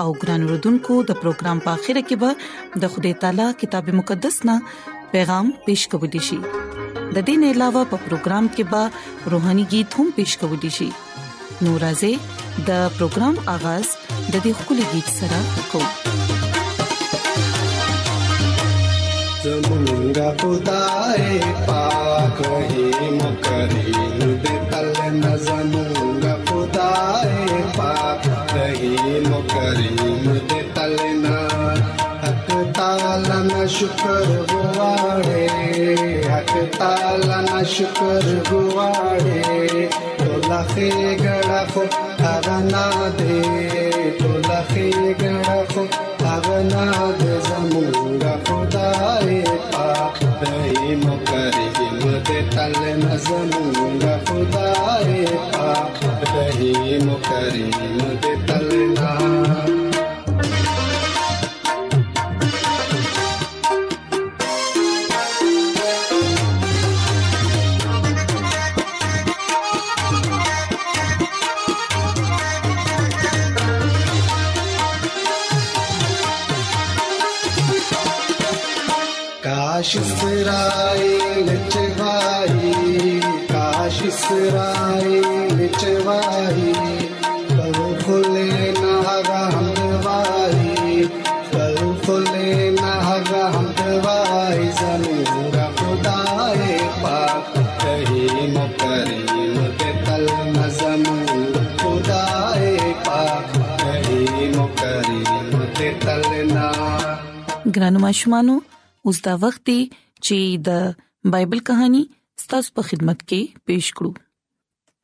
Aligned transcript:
او 0.00 0.08
ګران 0.22 0.42
وروډونکو 0.46 0.94
د 1.08 1.20
پروګرام 1.22 1.58
په 1.64 1.68
اخیره 1.76 2.02
کې 2.08 2.16
به 2.22 2.30
د 2.82 2.92
خدای 2.92 3.14
تعالی 3.24 3.48
کتاب 3.60 3.84
مقدس 4.00 4.36
نا 4.48 4.56
پیغام 5.14 5.46
پېښ 5.64 5.80
کوو 5.94 6.06
دی 6.14 6.20
شي 6.28 6.38
د 7.16 7.26
دین 7.28 7.42
علاوه 7.52 7.82
په 7.90 7.96
پروګرام 8.06 8.44
کې 8.54 8.64
به 8.72 8.82
روهاني 9.34 9.64
गीत 9.74 9.90
هم 9.98 10.06
پېښ 10.16 10.30
کوو 10.40 10.56
دی 10.64 10.70
شي 10.78 10.88
نورازه 11.64 12.12
د 12.68 12.70
پروګرام 12.96 13.34
اغاز 13.54 13.86
د 14.32 14.34
دې 14.44 14.52
خولي 14.60 14.86
गीत 14.92 15.08
سره 15.18 15.38
کوو 15.72 15.82
زمونږ 19.44 20.16
خدای 20.40 21.24
پاک 21.70 22.38
هی 22.48 23.08
مکرین 23.20 24.20
دې 24.42 24.56
تل 24.74 24.88
نه 25.22 25.32
زمونږ 25.46 26.24
خدای 26.50 27.64
پاک 27.80 28.22
रहीम 28.54 29.32
करीम 29.50 30.24
दे 30.48 30.56
तलना 30.76 31.36
हक 32.24 32.42
ताला 32.78 33.36
न 33.48 33.66
शुक्र 33.76 34.42
गुवाड़े 34.50 35.44
हक 36.32 36.52
ताला 36.74 37.38
न 37.48 37.62
शुक्र 37.76 38.34
गुवाड़े 38.50 39.40
टोला 40.20 40.60
खे 40.74 40.90
गड़ा 41.22 41.62
खो 41.72 41.84
अगना 42.32 42.84
दे 43.20 43.40
टोला 44.20 44.60
खे 44.74 44.88
गड़ा 45.24 45.58
खो 45.72 45.86
अगना 46.34 46.86
दे 47.22 47.40
जमूंगा 47.48 48.36
खुदाए 48.50 49.40
पाक 49.72 50.20
रहीम 50.48 51.08
करीम 51.32 52.08
दे 52.30 52.40
तलना 52.56 53.16
जमूंगा 53.28 54.16
खुदाए 54.30 55.20
कहे 56.30 56.98
मुकरे 57.04 57.62
मुझे 57.74 58.34
ګرانو 107.76 107.98
ماشومانو 108.06 108.54
اوس 109.04 109.20
دا 109.26 109.32
وخت 109.42 109.62
دی 109.66 109.78
چې 110.24 110.36
د 110.68 110.84
بایبل 111.34 111.58
کہانی 111.68 112.02
ستاسو 112.42 112.68
په 112.78 112.82
خدمت 112.88 113.18
کې 113.28 113.40
پېښ 113.66 113.84
کړو 113.96 114.10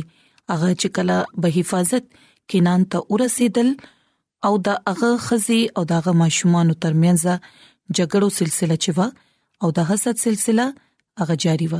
هغه 0.51 0.69
چې 0.81 0.87
کله 0.95 1.17
به 1.45 1.53
حفاظت 1.57 2.03
کینان 2.51 2.81
ته 2.93 2.97
ورسېدل 3.11 3.69
او 4.49 4.53
د 4.65 4.67
هغه 4.91 5.09
خزي 5.25 5.59
او 5.79 5.83
دغه 5.93 6.11
ماشومان 6.21 6.67
ترمنځ 6.83 7.21
جګړو 7.97 8.27
سلسله 8.39 8.75
چوا 8.83 9.07
او 9.65 9.73
د 9.79 9.89
حسد 9.89 10.15
سلسله 10.25 10.65
هغه 11.23 11.35
جاری 11.45 11.67
و 11.73 11.79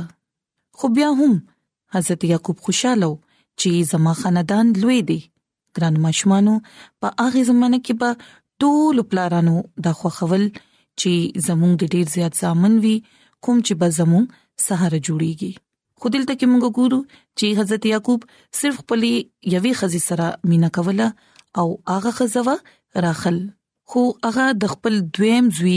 خو 0.80 0.86
بیا 0.98 1.08
هم 1.20 1.32
حضرت 1.96 2.20
یعقوب 2.32 2.58
خوشاله 2.66 3.10
چې 3.60 3.70
زما 3.92 4.12
خاندان 4.24 4.66
لوی 4.82 4.98
دی 5.12 5.18
ګران 5.78 5.94
ماشومانو 6.08 6.54
په 7.04 7.08
هغه 7.24 7.42
زمانه 7.52 7.78
کې 7.86 7.94
به 8.02 8.66
ټول 8.66 8.96
پلارانو 9.12 9.56
د 9.88 9.96
خوخول 10.02 10.44
چې 11.00 11.12
زموږ 11.46 11.72
د 11.82 11.96
ډیر 11.96 12.06
زیات 12.18 12.34
ځامن 12.44 12.72
وي 12.84 12.96
کوم 13.44 13.56
چې 13.66 13.74
به 13.82 13.88
زموږ 13.98 14.24
سهار 14.66 14.92
جوړیږي 15.06 15.52
خو 16.00 16.08
دلته 16.14 16.34
کې 16.38 16.46
موږ 16.50 16.64
ګورو 16.78 16.98
چې 17.38 17.56
حضرت 17.60 17.82
یعقوب 17.92 18.20
صرف 18.60 18.76
خپلې 18.82 19.12
یوې 19.54 19.72
خزي 19.80 20.00
سره 20.08 20.26
مینا 20.50 20.68
کوله 20.76 21.08
او 21.60 21.66
هغه 21.94 22.12
خزوه 22.18 22.54
راخل 23.06 23.38
خو 23.92 24.02
هغه 24.26 24.44
د 24.64 24.72
خپل 24.74 25.00
دویم 25.18 25.46
زوی 25.60 25.76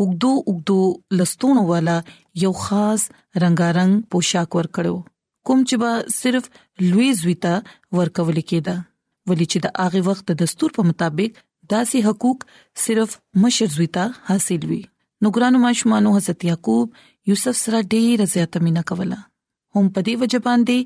وګدو 0.00 0.32
وګدو 0.50 0.80
لستونو 1.20 1.64
والا 1.72 1.96
یو 2.44 2.52
خاص 2.62 3.02
رنگارنګ 3.42 3.92
پوشاک 4.14 4.50
ورکړو 4.58 4.96
کوم 5.50 5.60
چې 5.68 5.76
به 5.82 5.90
صرف 6.20 6.44
لوی 6.90 7.08
زویتا 7.20 7.54
ورکول 8.00 8.38
کېده 8.50 8.76
ولی 9.30 9.46
چې 9.52 9.58
د 9.64 9.78
هغه 9.84 10.00
وخت 10.10 10.24
د 10.30 10.38
دستور 10.42 10.70
په 10.78 10.88
مطابق 10.90 11.40
داسې 11.42 12.08
حقوق 12.08 12.44
صرف 12.84 13.14
مشر 13.44 13.72
زویتا 13.76 14.06
حاصل 14.30 14.66
وی 14.70 14.80
نو 15.22 15.34
ګرانو 15.36 15.60
ماشومان 15.66 16.06
حضرت 16.16 16.46
یعقوب 16.50 16.96
یوسف 17.30 17.56
سره 17.64 17.78
ډېر 17.94 18.20
زیاته 18.34 18.60
مینا 18.66 18.82
کوله 18.90 19.16
هم 19.76 19.86
په 19.96 20.00
دې 20.06 20.14
وجه 20.22 20.38
باندې 20.46 20.78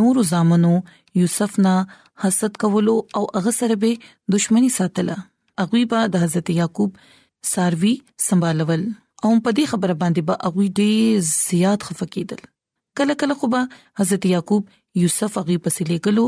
نور 0.00 0.16
زامنو 0.32 0.72
یوسف 1.20 1.52
نه 1.66 1.74
حسد 2.24 2.52
کولو 2.64 2.94
او 3.20 3.24
هغه 3.38 3.52
سره 3.60 3.74
به 3.82 3.90
دښمنی 4.34 4.70
ساتله 4.78 5.16
هغه 5.62 5.80
به 5.92 6.02
د 6.16 6.22
حضرت 6.24 6.52
یعقوب 6.58 6.92
ساروی 7.52 7.92
سنبالول 8.26 8.84
او 9.24 9.32
په 9.44 9.56
دې 9.56 9.64
خبره 9.72 9.98
باندې 10.02 10.22
به 10.28 10.38
هغه 10.44 10.68
ډېر 10.70 11.26
زیات 11.32 11.86
خفقیدل 11.90 12.40
کله 13.00 13.18
کله 13.22 13.34
خو 13.40 13.50
به 13.56 13.62
حضرت 14.02 14.28
یعقوب 14.34 14.70
یوسف 15.04 15.38
هغه 15.42 15.58
پسې 15.64 15.82
لګلو 15.92 16.26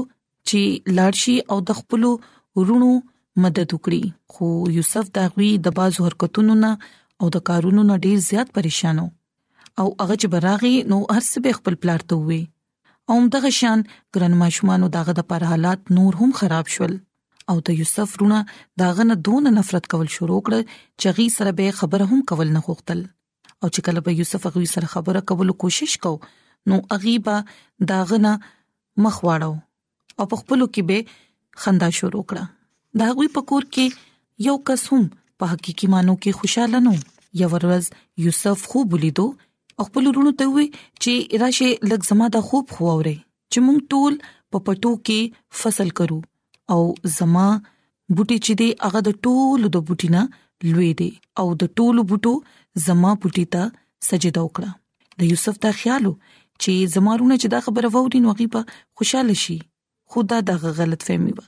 چې 0.50 0.96
لاړشي 0.98 1.36
او 1.54 1.60
د 1.68 1.78
خپل 1.82 2.08
ورونو 2.10 2.90
مدد 3.46 3.68
وکړي 3.76 4.16
خو 4.36 4.50
یوسف 4.80 5.14
دا 5.20 5.24
غوي 5.36 5.52
د 5.68 5.76
بازو 5.78 6.08
حرکتونو 6.08 6.58
نه 6.64 6.74
او 7.24 7.34
د 7.38 7.46
کارونو 7.52 7.86
نه 7.92 8.00
ډیر 8.08 8.22
زیات 8.30 8.52
پریشانو 8.58 9.06
او 9.80 9.88
هغه 10.02 10.14
چې 10.20 10.28
براغي 10.34 10.74
نو 10.92 10.98
هرڅه 11.14 11.40
به 11.46 11.56
خپل 11.58 11.74
پلار 11.82 12.04
ته 12.12 12.18
وي 12.28 12.38
او 13.14 13.18
دغه 13.34 13.50
شان 13.56 13.82
ګرن 14.16 14.36
ماشومانو 14.42 14.88
دغه 14.94 15.14
د 15.18 15.26
پر 15.32 15.44
حالات 15.50 15.90
نور 15.98 16.18
هم 16.20 16.32
خراب 16.38 16.70
شول 16.76 16.94
او 17.52 17.56
د 17.66 17.78
یوسف 17.80 18.14
رونه 18.22 18.38
داغه 18.84 19.04
نه 19.10 19.16
دون 19.28 19.50
نفرت 19.58 19.90
کول 19.94 20.08
شروع 20.14 20.38
کړ 20.48 20.70
چې 20.70 21.16
غي 21.18 21.26
سره 21.36 21.52
به 21.60 21.66
خبره 21.82 22.08
هم 22.12 22.24
کول 22.32 22.48
نه 22.56 22.62
غوښتل 22.70 23.02
او 23.04 23.70
چې 23.74 23.86
کله 23.88 24.04
به 24.08 24.16
یوسف 24.22 24.48
غوي 24.56 24.70
سره 24.74 24.90
خبره 24.94 25.24
کول 25.32 25.54
کوشش 25.64 25.96
کو 26.06 26.12
نو 26.72 26.80
غیبه 27.04 27.36
داغه 27.94 28.20
نه 28.26 28.32
مخ 29.06 29.20
واړو 29.28 29.54
او 29.58 30.30
په 30.34 30.42
خپل 30.42 30.66
کې 30.66 30.90
به 30.92 31.64
خندا 31.66 31.90
شروع 32.02 32.24
کړه 32.32 33.02
دا 33.02 33.12
غوي 33.16 33.30
پکور 33.38 33.68
کې 33.78 34.48
یو 34.48 34.58
کس 34.70 34.86
هم 34.94 35.06
په 35.42 35.54
حقيقي 35.54 35.88
مانو 35.96 36.16
کې 36.26 36.42
خوشاله 36.42 36.82
نو 36.88 36.94
یو 37.42 37.48
ورځ 37.54 38.26
یوسف 38.26 38.68
خوب 38.72 38.94
ولیدو 38.96 39.26
او 39.78 39.84
خپل 39.86 40.06
ورونو 40.08 40.30
ته 40.40 40.52
وي 40.56 40.64
چې 41.02 41.40
راشه 41.42 41.70
لږ 41.90 42.06
زما 42.10 42.26
د 42.34 42.38
خوب 42.50 42.66
خووري 42.76 43.16
چې 43.52 43.58
مونږ 43.66 43.80
ټول 43.94 44.12
په 44.54 44.58
پټو 44.68 44.92
کې 45.06 45.20
فصل 45.62 45.88
کرو 46.00 46.18
او 46.76 46.80
زما 47.16 47.46
بوټي 48.16 48.38
چې 48.46 48.52
دی 48.60 48.68
هغه 48.84 49.00
د 49.08 49.18
ټولو 49.28 49.66
د 49.74 49.78
بوټینا 49.90 50.22
لوی 50.72 50.88
دی 51.02 51.10
او 51.42 51.46
د 51.64 51.72
ټولو 51.80 52.00
بوټو 52.12 52.32
زما 52.86 53.10
بوټی 53.24 53.44
ته 53.56 53.62
سجده 54.08 54.42
وکړه 54.46 54.70
د 55.22 55.28
یوسف 55.32 55.56
ته 55.66 55.78
خیالو 55.82 56.12
چې 56.62 56.90
زمارونه 56.94 57.34
چې 57.40 57.48
دا 57.56 57.60
خبره 57.68 57.88
ووري 57.96 58.20
نو 58.28 58.36
غیبه 58.40 58.62
خوشاله 59.00 59.34
شي 59.44 59.58
خدا 60.14 60.38
دغه 60.54 60.70
غلط 60.82 61.08
فهمي 61.10 61.32
و 61.36 61.40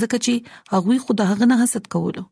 ځکه 0.00 0.16
چې 0.24 0.34
هغه 0.74 0.98
خدا 1.06 1.24
هغه 1.32 1.50
نه 1.54 1.60
حسد 1.64 1.90
کولو 1.96 2.24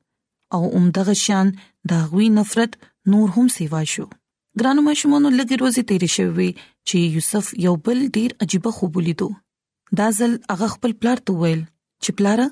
او 0.58 0.62
اومدغه 0.76 1.14
شان 1.26 1.56
دا 1.90 1.98
غوي 2.12 2.28
نفرت 2.40 2.76
نور 3.14 3.28
هم 3.37 3.48
سیوا 3.56 3.81
شو 3.93 4.04
ګرانو 4.61 4.82
ماشومانو 4.85 5.31
لګي 5.38 5.56
روزي 5.62 5.82
تیرې 5.88 6.08
شوې 6.19 6.53
وي 6.53 6.53
چې 6.88 7.00
یوسف 7.17 7.49
یو 7.64 7.73
بل 7.88 7.99
ډیر 8.17 8.31
عجیب 8.47 8.69
خوب 8.76 8.94
لیدو 9.08 9.26
دا 10.00 10.06
ځل 10.19 10.37
هغه 10.53 10.69
خپل 10.75 10.94
پلار 11.00 11.20
ته 11.31 11.35
ویل 11.43 11.61
چې 12.05 12.14
پلار 12.20 12.43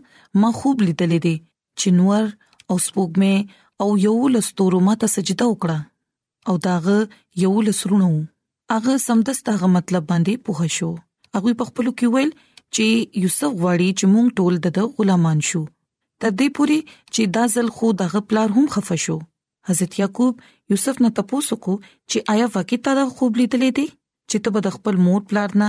ما 0.42 0.50
خوب 0.58 0.84
لیدلې 0.86 1.20
دي 1.26 1.34
چې 1.80 1.94
نور 2.02 2.26
او 2.70 2.76
سپوږمې 2.86 3.36
او 3.84 3.88
یو 4.06 4.14
لستورو 4.34 4.80
ماته 4.90 5.10
سجده 5.14 5.46
وکړه 5.52 5.78
او 6.52 6.58
داغه 6.66 6.98
یو 7.46 7.54
لسرونو 7.72 8.10
هغه 8.76 8.98
سمدسته 9.08 9.56
هغه 9.58 9.72
مطلب 9.80 10.08
باندې 10.14 10.46
پوه 10.48 10.72
شو 10.78 10.90
هغه 11.36 11.58
په 11.62 11.70
خپل 11.72 11.90
کې 11.92 12.16
ویل 12.16 12.36
چې 12.38 13.26
یوسف 13.26 13.58
غواړي 13.62 13.88
چې 13.98 14.06
مونږ 14.16 14.40
ټول 14.42 14.64
د 14.68 14.96
غلامان 15.00 15.42
شو 15.52 15.64
تر 16.20 16.30
دې 16.38 16.56
پوري 16.60 16.80
چې 17.14 17.22
دا 17.38 17.44
ځل 17.56 17.76
خو 17.78 17.94
دغه 18.04 18.28
پلار 18.32 18.48
هم 18.60 18.72
خفه 18.78 18.96
شو 19.08 19.18
حضرت 19.68 19.98
یعقوب 19.98 20.34
یوسف 20.70 20.96
نه 21.02 21.10
تاسو 21.20 21.56
کو 21.66 21.74
چې 22.10 22.30
آیا 22.34 22.46
واقعتا 22.54 22.92
دا 23.00 23.04
خوب 23.18 23.32
لیدلې 23.40 23.70
دي 23.78 23.84
چې 24.30 24.36
ته 24.44 24.54
به 24.56 24.72
خپل 24.76 24.96
مور 25.06 25.22
پلار 25.30 25.54
نه 25.62 25.68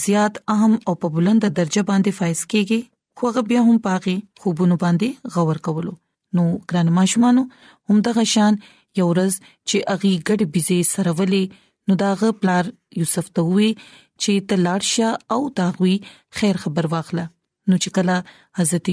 زیات 0.00 0.40
اهم 0.54 0.74
او 0.90 0.94
په 1.04 1.10
بلند 1.18 1.46
درجه 1.58 1.82
باندې 1.90 2.16
فایز 2.20 2.42
کیږي 2.52 2.80
خو 3.20 3.30
هغه 3.30 3.42
بیا 3.52 3.62
هم 3.68 3.76
پاغي 3.86 4.16
خوبونه 4.44 4.78
باندې 4.84 5.36
غور 5.36 5.60
کولو 5.68 5.94
نو 6.38 6.46
ګران 6.70 6.90
ماشومان 6.98 7.42
هم 7.44 8.00
د 8.08 8.16
غشان 8.18 8.58
یو 9.00 9.08
ورځ 9.10 9.38
چې 9.38 9.86
اغي 9.96 10.12
ګډ 10.28 10.50
بيزي 10.56 10.78
سرولې 10.90 11.62
نو 11.90 11.98
داغه 12.02 12.32
پلار 12.42 12.72
یوسف 13.02 13.30
ته 13.38 13.46
وی 13.56 13.70
چې 13.78 14.48
تلارشا 14.52 15.10
او 15.36 15.40
داغوي 15.62 15.94
خیر 16.40 16.60
خبر 16.66 16.90
واخله 16.96 17.26
نو 17.26 17.78
چې 17.78 17.96
کله 17.98 18.60
حضرت 18.60 18.92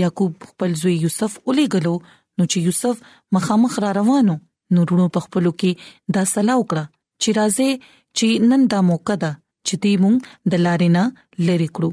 یعقوب 0.00 0.48
خپل 0.50 0.78
زوی 0.84 0.94
یوسف 1.06 1.36
ولې 1.42 1.76
غلو 1.76 1.96
نو 2.38 2.44
چې 2.52 2.58
یوسف 2.66 2.96
مخامخ 3.36 3.72
را 3.84 3.90
روانو 3.98 4.34
نو 4.74 4.80
ورونو 4.84 5.06
په 5.16 5.20
خپل 5.26 5.44
کې 5.60 5.72
دا 6.16 6.22
سلا 6.34 6.54
وکړه 6.58 6.84
چې 7.22 7.28
راځي 7.40 7.68
چې 8.16 8.26
نن 8.52 8.62
دا 8.72 8.80
موقع 8.92 9.16
ده 9.24 9.30
چې 9.66 9.74
دې 9.82 9.92
مونږ 10.06 10.16
د 10.54 10.64
لارینا 10.64 11.04
لری 11.50 11.68
کړو 11.78 11.90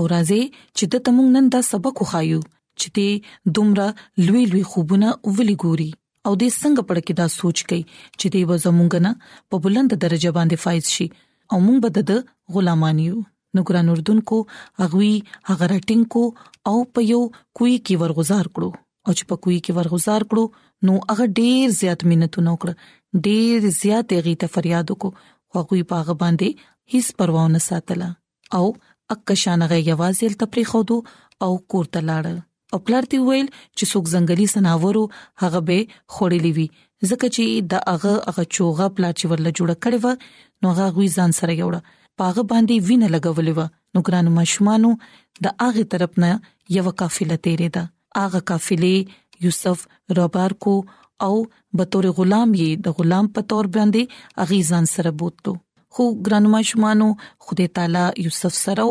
او 0.00 0.08
راځي 0.14 0.40
چې 0.76 0.84
د 0.94 1.04
تمون 1.08 1.28
نن 1.38 1.46
دا 1.56 1.60
سبق 1.72 1.94
وخایو 2.04 2.40
چې 2.80 2.88
دې 2.96 3.10
دومره 3.54 3.86
لوی 4.28 4.42
لوی 4.54 4.64
خوبونه 4.74 5.08
ولي 5.36 5.56
ګوري 5.62 5.90
او 6.26 6.32
دې 6.40 6.50
څنګه 6.60 6.82
پړ 6.88 6.98
کې 7.06 7.14
دا 7.20 7.26
سوچ 7.38 7.58
کئ 7.72 7.82
چې 8.20 8.26
دې 8.32 8.42
و 8.50 8.64
زمونږ 8.64 8.92
نه 9.06 9.12
په 9.54 9.64
بلند 9.66 9.90
درجه 10.06 10.30
باندې 10.36 10.56
فائز 10.64 10.86
شي 10.96 11.06
او 11.50 11.56
مونږ 11.66 11.78
به 11.84 11.90
د 12.12 12.24
غلامانیو 12.56 13.16
نو 13.56 13.60
ګران 13.70 13.86
اردن 13.94 14.18
کو 14.32 14.38
اغوي 14.84 15.14
هغه 15.48 15.66
رټینګ 15.74 16.04
کو 16.16 16.22
او 16.72 16.76
په 16.98 17.12
یو 17.12 17.20
کوی 17.58 17.74
کې 17.84 17.94
ورغزار 18.02 18.46
کړو 18.56 18.70
او 19.06 19.12
چې 19.18 19.24
په 19.30 19.36
کوی 19.44 19.56
کې 19.64 19.76
ورغزار 19.78 20.22
کړو 20.28 20.90
نو 20.90 20.94
هغه 21.10 21.24
ډیر 21.38 21.72
زیات 21.78 22.04
مننتونه 22.12 22.54
وکړه 22.54 23.24
ډیر 23.28 23.66
زیات 23.80 24.06
هغه 24.18 24.32
ته 24.44 24.52
فریاد 24.56 24.86
وکړو 24.94 25.18
خو 25.50 25.64
هغه 25.64 25.82
په 25.90 25.98
هغه 26.02 26.14
باندې 26.22 26.94
هیڅ 26.94 27.06
پروا 27.20 27.42
نه 27.56 27.60
ساتله 27.68 28.08
او 28.60 28.64
اکشانغه 29.16 29.80
یوازې 29.90 30.38
تپری 30.42 30.64
خودو 30.72 30.98
او 31.46 31.50
کور 31.74 31.90
ته 31.96 32.04
لاړ 32.10 32.34
او 32.76 32.80
پلارتي 32.86 33.20
ویل 33.26 33.48
چې 33.48 33.84
څوک 33.92 34.04
ځنګلي 34.14 34.46
سناورو 34.54 35.04
هغه 35.42 35.60
به 35.70 35.80
خړلې 36.14 36.52
وي 36.60 36.66
ځکه 37.10 37.26
چې 37.36 37.70
د 37.74 37.86
هغه 37.90 38.14
هغه 38.28 38.44
چوغه 38.56 38.88
پلاچ 38.98 39.26
ورله 39.30 39.52
جوړ 39.58 39.78
کړي 39.86 39.98
و 40.04 40.66
نو 40.66 40.74
هغه 40.78 40.88
غوي 40.98 41.10
ځان 41.18 41.36
سره 41.40 41.58
یوړه 41.58 42.00
پاغه 42.22 42.42
باندې 42.52 42.88
وینه 42.88 43.12
لګولې 43.14 43.60
و 43.60 43.98
نو 43.98 44.04
ګرانو 44.08 44.34
مشمانو 44.40 44.92
د 45.48 45.54
هغه 45.64 45.88
طرف 45.96 46.18
نه 46.26 46.32
یو 46.78 46.90
قافله 47.00 47.36
تیرې 47.46 47.70
ده 47.76 47.90
هغه 48.22 48.40
قافلې 48.50 48.96
یوسف 49.46 49.80
ربار 50.18 50.50
کو 50.66 50.74
او 51.26 51.34
بطور 51.80 52.06
غلام 52.18 52.50
یې 52.62 52.70
د 52.88 52.96
غلام 52.98 53.26
په 53.36 53.40
تور 53.52 53.64
باندې 53.76 54.42
اغي 54.46 54.60
ځان 54.70 54.84
سره 54.94 55.10
بوتلو 55.22 55.54
خو 55.98 56.04
ګرانما 56.26 56.60
شمانو 56.70 57.08
خدای 57.48 57.66
تعالی 57.78 58.04
یوسف 58.26 58.54
سره 58.64 58.86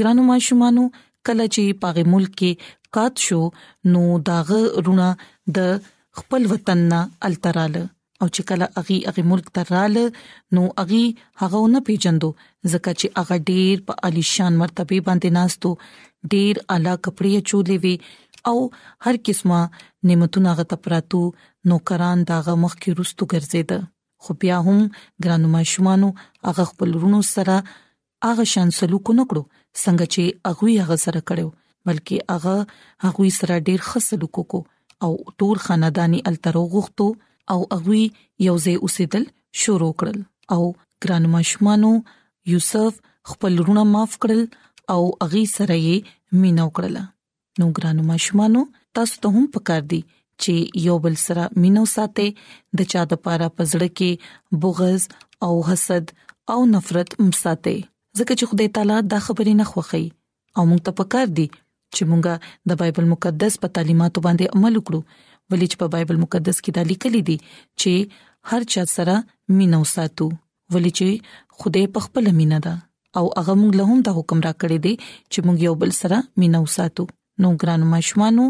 ګرانو 0.00 0.22
ماشومانو 0.32 0.84
کله 1.26 1.44
چې 1.54 1.80
پاغه 1.86 2.04
ملک 2.16 2.32
کې 2.42 2.70
قات 2.98 3.14
شو 3.28 3.40
نو 3.94 4.02
داغه 4.30 4.60
رونه 4.88 5.08
د 5.58 5.72
خپل 6.20 6.48
وطن 6.52 6.80
نه 6.92 7.00
التراله 7.30 7.84
او 8.22 8.26
چې 8.34 8.42
کله 8.48 8.66
اغي 8.82 8.96
اغي 9.12 9.22
ملک 9.34 9.50
تراله 9.58 10.06
نو 10.58 10.64
اغي 10.84 11.02
هغه 11.42 11.60
نه 11.76 11.84
پیجندو 11.90 12.30
ځکه 12.72 12.88
چې 12.88 13.22
هغه 13.22 13.44
ډیر 13.52 13.84
په 13.90 13.96
الیشان 14.10 14.58
مرتبه 14.64 15.04
باندې 15.10 15.38
ناستو 15.38 16.32
ډیر 16.34 16.60
اعلی 16.74 16.96
کپړې 17.04 17.48
چولې 17.52 17.86
وی 17.86 17.96
او 18.50 19.06
هر 19.06 19.20
قسمه 19.30 19.60
نعمتونه 20.10 20.56
غته 20.60 20.82
پراتو 20.88 21.22
نوکران 21.72 22.26
داغه 22.34 22.58
مخ 22.66 22.76
کې 22.82 23.00
رستو 23.00 23.30
ګرځیدل 23.34 23.88
خو 24.24 24.32
بیا 24.40 24.56
هم 24.66 24.80
ګرانو 25.24 25.48
ماشومانو 25.56 26.08
هغه 26.46 26.64
خپل 26.70 26.90
ورونو 26.96 27.20
سره 27.34 27.56
هغه 28.28 28.44
شان 28.54 28.72
سلوک 28.78 29.12
نه 29.18 29.24
کړو 29.30 29.42
څنګه 29.82 30.06
چې 30.14 30.22
هغه 30.48 30.64
یې 30.72 30.80
هغه 30.84 30.98
سره 31.04 31.20
کړو 31.28 31.46
بلکې 31.88 32.16
هغه 32.32 32.56
هغه 33.04 33.28
سره 33.38 33.64
ډیر 33.68 33.80
ښه 33.88 34.00
سلوک 34.08 34.34
وکړو 34.38 34.68
او 35.04 35.10
ټول 35.42 35.56
خاندانی 35.66 36.20
الترو 36.32 36.64
غوښتو 36.74 37.06
او 37.54 37.58
هغه 37.74 37.96
یو 38.48 38.56
ځای 38.64 38.76
اوسېدل 38.84 39.24
شروع 39.62 39.90
کړل 40.02 40.18
او 40.58 40.60
ګرانو 41.06 41.28
ماشومانو 41.36 41.90
یوسف 42.54 42.92
خپل 43.30 43.52
ورونه 43.62 43.82
معاف 43.94 44.12
کړل 44.22 44.42
او 44.96 45.00
هغه 45.24 45.42
سره 45.56 45.76
یې 45.88 45.96
مینا 46.44 46.64
وکړه 46.68 47.02
نو 47.64 47.72
ګرانو 47.80 48.02
ماشومانو 48.12 48.60
تاسو 48.98 49.14
ته 49.24 49.28
هم 49.38 49.44
پکار 49.58 49.82
دی 49.94 50.00
چې 50.44 50.54
یو 50.88 50.96
بل 51.06 51.16
سره 51.26 51.42
مينو 51.64 51.82
ساتي 51.94 52.26
د 52.80 52.90
چا 52.94 53.00
د 53.12 53.20
پاره 53.26 53.48
پزړه 53.56 53.88
کې 53.98 54.10
بغض 54.64 55.02
او 55.48 55.52
حسد 55.68 56.04
او 56.54 56.58
نفرت 56.74 57.10
مساتي 57.28 57.74
ځکه 58.18 58.32
چې 58.38 58.44
خدای 58.52 58.68
تعالی 58.78 58.98
دا 59.14 59.18
خبرې 59.26 59.54
نه 59.62 59.66
خوخي 59.72 60.02
او 60.56 60.62
موږ 60.70 60.80
ته 60.88 60.92
پکار 61.00 61.26
دي 61.40 61.46
چې 61.94 62.02
موږ 62.10 62.22
د 62.72 62.82
بایبل 62.84 63.06
مقدس 63.14 63.52
په 63.64 63.68
تعلیماتو 63.78 64.18
باندې 64.26 64.52
عمل 64.58 64.74
وکړو 64.76 65.00
ولې 65.50 65.66
چې 65.70 65.76
په 65.84 65.94
بایبل 65.96 66.18
مقدس 66.24 66.56
کې 66.64 66.72
دا 66.76 66.82
لیکل 66.90 67.14
دي 67.30 67.36
چې 67.80 67.92
هر 68.52 68.60
چا 68.74 68.82
سره 68.96 69.16
مينو 69.60 69.80
ساتو 69.94 70.28
ولې 70.72 70.92
چې 71.00 71.62
خدای 71.62 71.86
په 71.96 72.06
خپل 72.08 72.32
مینا 72.42 72.58
ده 72.68 72.74
او 73.18 73.24
هغه 73.38 73.58
موږ 73.62 73.72
له 73.80 73.84
هم 73.92 74.00
دا 74.08 74.12
حکم 74.18 74.38
را 74.48 74.52
کړی 74.60 74.78
دی 74.88 74.92
چې 75.30 75.40
موږ 75.48 75.58
یو 75.68 75.74
بل 75.84 75.90
سره 76.02 76.22
مينو 76.42 76.60
ساتو 76.76 77.04
نو 77.42 77.48
ګرانو 77.62 77.86
مشمانو 77.94 78.44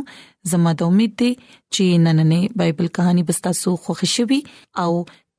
زما 0.52 0.70
د 0.80 0.92
امید 0.92 1.12
دی 1.22 1.30
چې 1.74 1.84
نننې 2.06 2.42
بایبل 2.62 2.86
کہانی 2.98 3.22
بس 3.30 3.38
تاسو 3.46 3.70
خوښ 3.82 4.00
شوي 4.16 4.40
او 4.84 4.90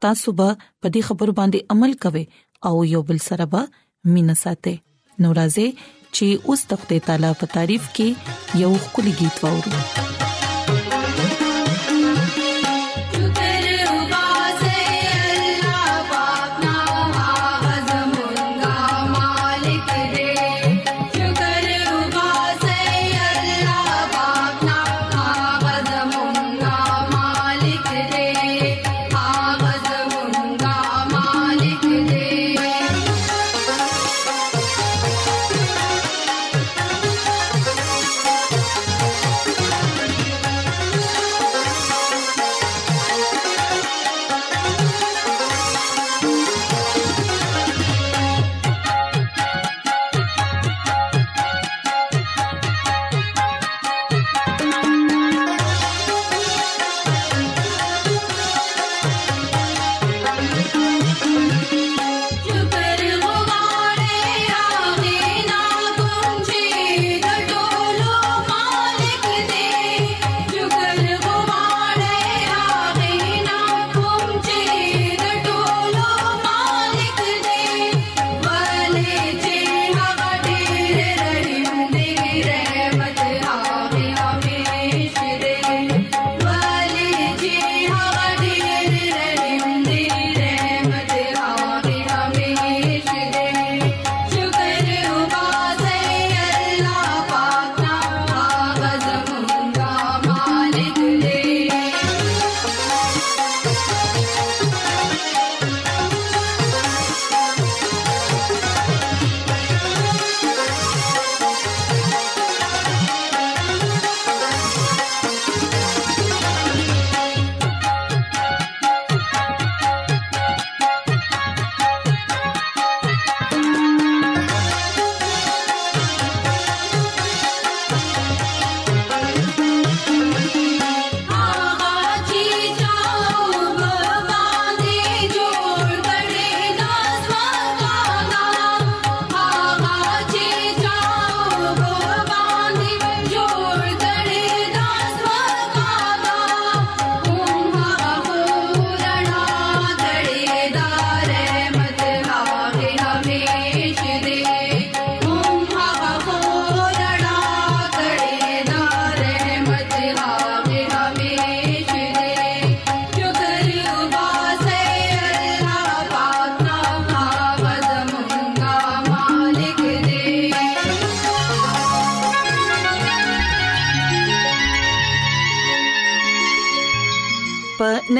تاسو 0.03 0.29
به 0.39 0.49
په 0.81 0.87
دې 0.93 1.01
خبر 1.09 1.29
باندې 1.39 1.59
عمل 1.71 1.91
کوئ 2.03 2.25
او 2.69 2.75
یو 2.93 3.01
بل 3.11 3.19
سره 3.27 3.45
به 3.55 3.61
مینا 4.15 4.35
ساتئ 4.45 4.75
نو 5.25 5.35
راځي 5.39 5.67
چې 6.15 6.25
اوس 6.49 6.61
د 6.71 6.83
خپل 6.85 6.97
تعالی 7.11 7.31
په 7.43 7.53
تعریف 7.59 7.83
کې 7.99 8.07
یو 8.65 8.71
خولي 8.89 9.13
गीत 9.21 9.35
وورو 9.45 9.71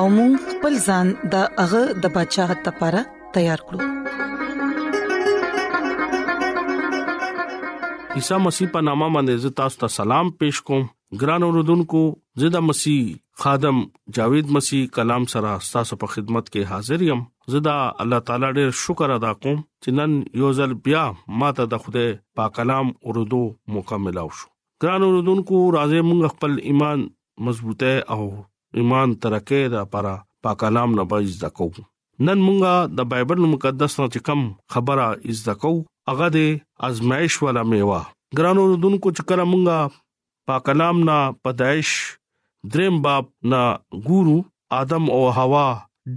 او 0.00 0.04
موږ 0.16 0.32
خپل 0.52 0.74
ځان 0.88 1.06
د 1.32 1.34
هغه 1.60 1.82
د 2.04 2.06
بچاغت 2.16 2.58
لپاره 2.68 3.00
تیار 3.34 3.60
کړو 3.68 3.78
عیسی 8.20 8.36
مسیح 8.46 8.66
په 8.74 8.80
نامه 8.88 9.06
باندې 9.14 9.54
تاسو 9.60 9.80
ته 9.82 9.96
سلام 9.98 10.32
پېښ 10.42 10.58
کوم 10.70 10.82
ګران 11.22 11.46
اوردونکو 11.46 12.00
زدا 12.42 12.60
مسیح 12.70 12.98
خادم 13.44 13.78
جاوید 14.18 14.52
مسیح 14.56 14.82
کلام 14.98 15.26
سره 15.34 15.52
تاسو 15.76 15.98
په 16.02 16.12
خدمت 16.16 16.44
کې 16.50 16.68
حاضر 16.72 17.04
یم 17.08 17.22
زدا 17.56 17.76
الله 18.04 18.18
تعالی 18.30 18.50
ډېر 18.58 18.70
شکر 18.82 19.14
ادا 19.16 19.30
کوم 19.46 19.56
چې 19.60 19.96
نن 20.00 20.18
یو 20.42 20.50
ځل 20.60 20.74
بیا 20.90 21.04
ماته 21.44 21.66
د 21.76 21.80
خوده 21.86 22.06
پاک 22.42 22.54
کلام 22.60 22.92
اوردو 23.12 23.40
مکمل 23.78 24.20
او 24.24 24.26
شو 24.40 24.52
ګران 24.84 25.08
اوردونکو 25.10 25.62
راځي 25.78 26.06
موږ 26.10 26.36
خپل 26.36 26.60
ایمان 26.72 27.06
مضبوطه 27.50 27.94
او 28.16 28.20
ایمان 28.78 29.12
ترکه 29.22 29.60
دا 29.74 29.82
پره 29.92 30.14
پاک 30.42 30.58
کلام 30.60 30.90
نه 30.96 31.04
بج 31.10 31.26
زکو 31.42 31.66
نن 32.26 32.38
مونږه 32.40 32.96
د 32.98 33.06
بایبل 33.12 33.40
مقدس 33.52 33.94
نه 34.00 34.20
کم 34.26 34.40
خبره 34.74 35.06
از 35.30 35.40
زکو 35.46 35.72
هغه 36.10 36.28
د 36.34 36.58
ازمائش 36.88 37.38
والا 37.46 37.62
میوا 37.70 38.00
ګرانو 38.40 38.66
دونکو 38.84 39.12
چې 39.16 39.22
کله 39.32 39.44
مونږه 39.52 39.96
پاک 40.50 40.62
کلام 40.68 41.00
نه 41.08 41.16
پدایش 41.46 41.94
دریم 42.76 43.00
باب 43.08 43.30
نه 43.54 43.62
ګورو 44.10 44.36
ادم 44.82 45.04
او 45.18 45.20
حوا 45.40 45.66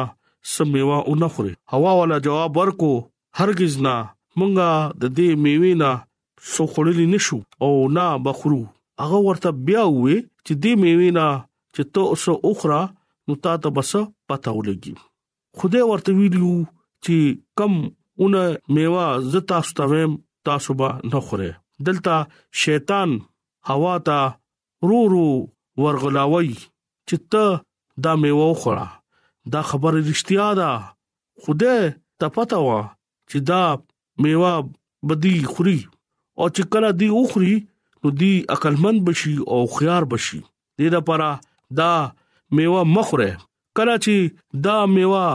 سمېوا 0.56 0.98
اونخره 1.12 1.54
هوا 1.76 1.92
والا 2.00 2.18
جواب 2.28 2.52
ورکو 2.60 2.92
هرگز 3.40 3.74
نه 3.88 3.96
مونږه 4.40 4.70
د 5.02 5.16
دې 5.18 5.30
میوې 5.44 5.74
نه 5.82 5.92
سو 6.54 6.64
خړلې 6.74 7.06
نشو 7.14 7.40
او 7.66 7.72
نه 7.98 8.06
بخرو 8.28 8.62
هغه 9.04 9.20
ورته 9.28 9.50
بیا 9.68 9.84
وې 9.90 10.18
چې 10.46 10.54
دې 10.64 10.74
میوې 10.84 11.10
نه 11.18 11.28
چې 11.74 11.82
ته 11.94 12.02
اوس 12.12 12.26
اوخرا 12.52 12.82
نو 13.28 13.34
تا 13.48 13.54
ته 13.66 13.70
بس 13.80 13.92
پته 14.28 14.52
ولګي 14.58 14.96
خوده 15.62 15.82
ورته 15.90 16.12
ویلو 16.20 16.54
چې 17.04 17.18
کم 17.58 17.74
اون 18.24 18.34
میوا 18.78 19.06
زتا 19.34 19.58
ستویم 19.70 20.12
تاسو 20.48 20.72
به 20.80 20.90
نه 21.12 21.20
خوره 21.28 21.52
دلته 21.86 22.16
شیطان 22.64 23.10
هوا 23.70 23.94
ته 24.10 24.20
رو 24.92 25.02
رو 25.14 25.26
ورغلاوي 25.84 26.52
چې 27.10 27.18
ته 27.36 27.46
دا 28.02 28.16
میوه 28.16 28.46
وخوره 28.52 28.88
دا 29.54 29.62
خبره 29.70 30.00
رښتیا 30.10 30.50
ده 30.60 30.72
خوده 31.42 31.76
ته 32.20 32.26
پته 32.36 32.58
و 32.58 32.70
چې 33.30 33.38
دا 33.50 33.64
میوه 34.24 34.54
بدی 35.08 35.34
خوري 35.54 35.80
او 36.40 36.46
چې 36.56 36.64
کله 36.74 36.90
دی 37.00 37.08
اوخري 37.18 37.56
نو 38.02 38.10
دی 38.22 38.32
عقلمند 38.54 39.00
بشي 39.08 39.34
او 39.52 39.60
خيار 39.76 40.04
بشي 40.12 40.40
د 40.42 40.48
دې 40.80 40.88
لپاره 40.96 41.30
دا 41.80 41.94
میوه 42.56 42.82
مخره 42.96 43.32
کله 43.78 43.96
چې 44.04 44.16
دا 44.66 44.76
میوه 44.96 45.26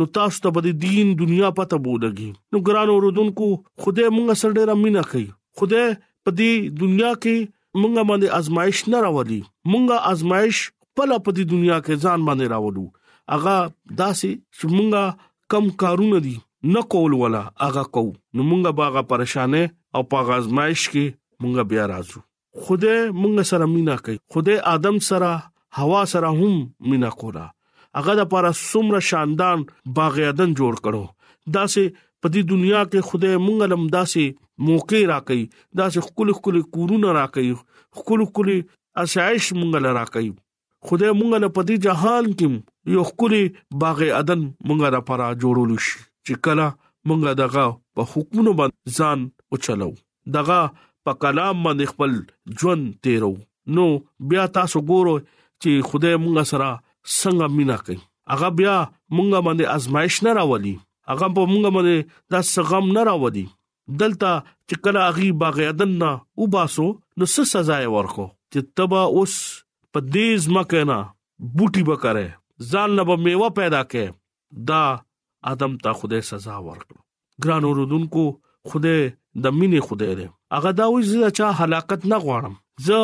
نو 0.00 0.06
تاسو 0.18 0.42
ته 0.44 0.62
د 0.64 0.78
دین 0.86 1.12
دنیا 1.22 1.48
پته 1.60 1.76
بولږي 1.84 2.30
نو 2.52 2.64
ګران 2.68 2.90
اوردونکو 2.94 3.50
خدای 3.84 4.08
مونږ 4.16 4.42
سره 4.42 4.58
ډیر 4.58 4.72
امینه 4.76 5.04
کوي 5.12 5.30
خدای 5.60 5.86
په 6.24 6.30
دې 6.38 6.52
دنیا 6.82 7.12
کې 7.22 7.36
مونږه 7.80 8.02
باندې 8.10 8.28
آزمائش 8.40 8.78
نه 8.92 8.98
راوړي 9.06 9.40
مونږه 9.72 9.96
آزمائش 10.12 10.58
په 10.96 11.02
لا 11.10 11.16
په 11.26 11.30
دې 11.36 11.44
دنیا 11.52 11.78
کې 11.84 11.94
ځان 12.04 12.20
باندې 12.28 12.46
راوړو 12.54 12.86
اغه 13.36 13.56
داسې 14.02 14.30
چې 14.56 14.64
مونږه 14.74 15.04
کم 15.52 15.64
کارونه 15.82 16.18
دي 16.26 16.36
نه 16.74 16.80
کول 16.92 17.12
ولا 17.22 17.42
اغه 17.66 17.84
کو 17.94 18.04
نو 18.36 18.42
مونږه 18.50 18.72
باغه 18.80 19.02
پریشانې 19.10 19.64
او 19.94 20.00
په 20.10 20.34
آزمائش 20.40 20.82
کې 20.92 21.04
مونږه 21.42 21.64
بیا 21.70 21.84
راځو 21.92 22.18
خوده 22.64 22.96
مونږ 23.22 23.36
سره 23.50 23.70
مینا 23.76 23.96
کوي 24.04 24.18
خوده 24.34 24.54
ادم 24.74 24.96
سره 25.10 25.30
هوا 25.80 26.02
سره 26.14 26.30
هم 26.40 26.54
مینا 26.92 27.10
کولا 27.20 27.44
اغه 28.00 28.14
د 28.22 28.30
پاره 28.32 28.50
سمره 28.64 29.00
شاندان 29.10 29.58
باغ 29.98 30.16
یدن 30.28 30.56
جوړ 30.60 30.74
کړو 30.86 31.04
داسې 31.56 31.84
په 32.22 32.30
دې 32.32 32.40
دنیا 32.52 32.80
کې 32.92 33.06
خدای 33.10 33.36
مونږ 33.44 33.60
لم 33.72 33.84
داسې 33.92 34.24
موقع 34.68 35.00
راکړي 35.10 35.44
داسې 35.80 35.98
خپل 36.08 36.32
خپل 36.38 36.56
کورونه 36.74 37.12
راکړي 37.18 37.52
خپل 38.00 38.24
خپل 38.30 38.48
اسایش 39.04 39.44
مونږ 39.58 39.84
لرا 39.86 40.02
کوي 40.14 40.28
خدای 40.90 41.10
مونږ 41.20 41.32
له 41.44 41.48
پدې 41.58 41.86
جهان 41.86 42.28
کې 42.40 42.94
یو 42.96 43.06
خپل 43.10 43.34
باغ 43.84 44.02
عدن 44.20 44.42
مونږ 44.68 44.92
را 44.96 45.00
پرا 45.10 45.30
جوړول 45.44 45.80
شي 45.86 45.96
چې 46.26 46.42
کله 46.48 46.66
مونږ 46.74 47.36
دغه 47.42 47.64
په 47.98 48.08
حکمونو 48.12 48.54
باندې 48.60 48.98
ځان 48.98 49.26
اوچلو 49.56 49.90
دغه 50.38 50.58
په 51.08 51.18
کلام 51.24 51.64
باندې 51.68 51.94
خپل 51.94 52.58
ژوند 52.62 52.86
تیرو 53.06 53.32
نو 53.78 53.86
بیا 54.34 54.46
تاسو 54.58 54.84
ګورو 54.92 55.16
چې 55.24 55.90
خدای 55.92 56.14
مونږ 56.16 56.52
سره 56.52 56.68
څنګه 56.76 57.50
مینا 57.56 57.80
کوي 57.88 57.98
هغه 58.34 58.54
بیا 58.62 58.76
مونږ 58.86 59.44
باندې 59.48 59.74
آزمائش 59.78 60.20
نه 60.28 60.36
راولي 60.40 60.76
هغه 61.08 61.26
په 61.36 61.42
موږ 61.50 61.62
باندې 61.76 61.96
دا 62.32 62.38
سغم 62.54 62.86
نه 62.96 63.02
راوړي 63.08 63.46
دلته 64.00 64.30
چې 64.68 64.74
کله 64.84 64.98
هغه 65.08 65.26
باغ 65.42 65.56
یدنا 65.68 66.10
او 66.38 66.44
باسو 66.54 66.86
نو 67.18 67.24
څه 67.32 67.42
سزا 67.52 67.76
یې 67.84 67.90
ورکو 67.96 68.26
چې 68.52 68.58
تبا 68.76 69.02
اوس 69.16 69.34
په 69.92 69.98
دې 70.14 70.28
ځمکه 70.46 70.80
نه 70.90 70.98
بوټي 71.56 71.82
وکړه 71.90 72.26
ځان 72.70 72.88
نه 72.98 73.02
به 73.08 73.14
میوه 73.24 73.48
پیدا 73.60 73.80
کړي 73.90 74.06
دا 74.70 74.84
ادم 75.52 75.72
ته 75.82 75.90
خوده 75.98 76.18
سزا 76.30 76.56
ورکړو 76.68 76.98
ګران 77.44 77.62
اوردونکو 77.66 78.24
خوده 78.70 78.94
د 79.44 79.58
مینې 79.58 79.80
خوده 79.88 80.08
دې 80.18 80.28
هغه 80.56 80.70
دا 80.78 80.86
وایي 80.92 81.06
چې 81.14 81.34
چا 81.38 81.48
حلاکت 81.60 82.00
نه 82.12 82.18
غواړم 82.24 82.54
زه 82.86 82.98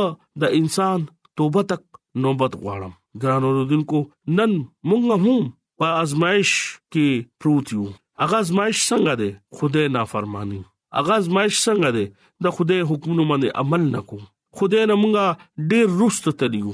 د 0.44 0.56
انسان 0.60 0.98
توبه 1.38 1.62
تک 1.72 1.82
نوبت 2.24 2.52
غواړم 2.62 2.92
ګران 3.22 3.42
اوردونکو 3.48 3.98
نن 4.38 4.52
مونږ 4.88 5.04
هم 5.24 5.44
په 5.78 5.86
ازمایش 6.02 6.50
کې 6.92 7.06
پروت 7.40 7.66
یو 7.74 7.84
اغه 8.24 8.36
ازمایش 8.44 8.78
څنګه 8.90 9.12
ده 9.20 9.28
خدای 9.58 9.86
نافرمانی 9.96 10.60
اغه 11.00 11.12
ازمایش 11.20 11.54
څنګه 11.66 11.88
ده 11.96 12.04
د 12.44 12.56
خدای 12.56 12.80
حکمونو 12.90 13.24
باندې 13.30 13.48
عمل 13.62 13.82
نکو 13.96 14.18
خدای 14.58 14.84
نه 14.90 14.96
مونږه 15.02 15.26
ډیر 15.70 15.86
رښت 16.00 16.24
تلیو 16.42 16.70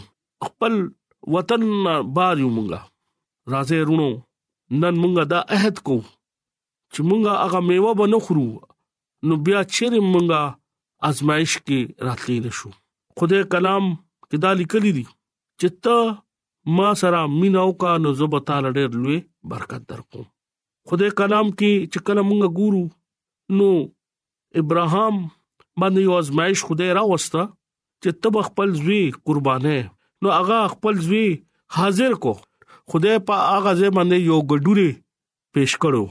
خپل 0.49 0.73
وطن 1.37 1.62
بار 2.15 2.35
یو 2.45 2.51
مونږه 2.57 2.81
راځي 3.55 3.79
رونو 3.88 4.09
نن 4.81 4.95
مونږه 5.03 5.25
دا 5.35 5.41
عہد 5.57 5.77
کو 5.87 5.97
چې 6.93 7.01
مونږه 7.09 7.33
هغه 7.45 7.61
میوه 7.71 7.93
بنو 8.03 8.19
خورو 8.27 8.47
نو 9.29 9.35
بیا 9.47 9.61
چیرې 9.75 10.01
مونږه 10.12 10.43
ازمایش 11.11 11.53
کې 11.67 11.79
راتلی 12.09 12.38
نشو 12.47 12.69
خدای 13.21 13.43
کلام 13.55 13.85
کې 14.29 14.37
دا 14.47 14.51
لیکلي 14.61 14.93
دي 14.99 15.05
چې 15.61 15.69
ته 15.87 15.97
ما 16.77 16.92
سره 16.94 17.27
میناو 17.27 17.72
کا 17.83 17.96
نو 18.03 18.12
زه 18.20 18.27
به 18.35 18.40
تعالی 18.48 18.68
ډېر 18.77 18.90
لوی 19.05 19.18
برکت 19.53 19.83
درکوم 19.90 20.25
خدای 20.90 21.11
کلام 21.20 21.46
کې 21.53 21.88
چې 21.92 21.98
کلام 22.09 22.27
موږ 22.29 22.48
ګورو 22.59 22.85
نو 23.61 23.70
ابراهام 24.64 25.14
باندې 25.81 26.01
یو 26.09 26.16
ازمایش 26.22 26.64
خدای 26.68 26.90
راوسته 27.01 27.40
چې 28.03 28.11
تب 28.27 28.35
خپل 28.48 28.68
زوی 28.81 29.01
قربانې 29.27 29.79
نو 30.25 30.38
هغه 30.38 30.59
خپل 30.75 30.94
زوی 31.07 31.27
حاضر 31.79 32.14
کو 32.27 32.33
خدای 32.90 33.16
په 33.27 33.55
هغه 33.55 33.72
ځای 33.81 33.90
باندې 33.96 34.16
یو 34.31 34.38
ګډوري 34.51 34.90
پېښ 35.53 35.72
کړو 35.83 36.05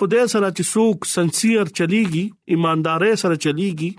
خدای 0.00 0.24
سره 0.34 0.48
چې 0.56 0.62
څوک 0.74 1.10
سنسیر 1.14 1.62
چلیږي 1.76 2.24
ایمانداري 2.56 3.10
سره 3.24 3.40
چلیږي 3.44 3.90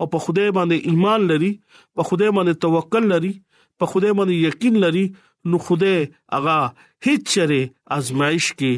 او 0.00 0.08
په 0.14 0.18
خدای 0.28 0.50
باندې 0.58 0.92
ایمان 0.92 1.26
لري 1.32 1.50
په 1.98 2.02
خدای 2.10 2.30
باندې 2.36 2.54
توکل 2.66 3.04
لري 3.14 3.32
په 3.78 3.84
خوده 3.90 4.10
باندې 4.18 4.34
یقین 4.48 4.74
لري 4.84 5.04
نو 5.50 5.56
خوده 5.66 5.94
هغه 6.34 6.58
هیڅ 7.06 7.22
چره 7.34 7.60
ازمایش 7.98 8.46
کې 8.58 8.72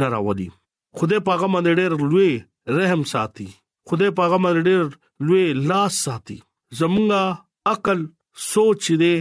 نه 0.00 0.06
راوړي 0.14 0.48
خوده 1.00 1.18
پاغه 1.28 1.48
باندې 1.54 1.72
ډېر 1.80 1.90
لوی 2.10 2.30
رحم 2.80 3.02
ساتي 3.14 3.48
خوده 3.90 4.08
پاغه 4.20 4.38
باندې 4.44 4.62
ډېر 4.68 4.84
لوی 5.26 5.46
لاس 5.72 5.94
ساتي 6.06 6.38
زمونږه 6.78 7.22
عقل 7.74 8.00
سوچ 8.50 8.80
دې 9.02 9.16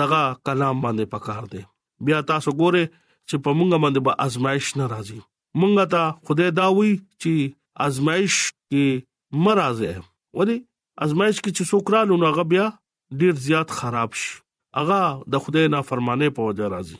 دغه 0.00 0.22
کلام 0.48 0.76
باندې 0.84 1.06
پکار 1.14 1.44
دې 1.52 1.62
بیا 2.08 2.18
تاسو 2.32 2.50
ګوره 2.60 2.84
چې 3.28 3.36
په 3.46 3.50
مونږ 3.58 3.70
باندې 3.84 4.00
به 4.06 4.18
ازمایش 4.26 4.68
نه 4.80 4.86
راځي 4.94 5.20
مونږه 5.60 5.84
ته 5.92 6.02
خدای 6.26 6.50
دا 6.58 6.66
وی 6.76 6.92
چې 7.22 7.34
ازمایش 7.86 8.36
کې 8.70 8.84
مرزه 9.44 9.94
ودی 10.38 10.58
ازمایش 11.06 11.36
کې 11.42 11.50
چې 11.56 11.64
سوکرالو 11.72 12.20
نو 12.22 12.30
هغه 12.32 12.44
بیا 12.52 12.66
ډیر 13.20 13.32
زیات 13.46 13.68
خراب 13.78 14.10
شي 14.22 14.38
اغا 14.80 15.02
د 15.32 15.42
خدای 15.44 15.68
نه 15.74 15.80
فرمانه 15.88 16.28
په 16.38 16.46
وجه 16.48 16.68
راځي 16.74 16.98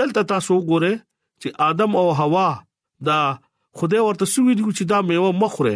دلته 0.00 0.22
تاسو 0.34 0.56
ګوره 0.70 0.92
چې 0.96 1.62
ادم 1.68 1.96
او 2.02 2.06
حوا 2.20 2.46
دا 3.10 3.18
خدای 3.80 4.02
ورته 4.06 4.28
سوي 4.34 4.54
دي 4.60 4.64
چې 4.64 4.90
دا 4.94 5.00
میوه 5.10 5.30
مخره 5.42 5.74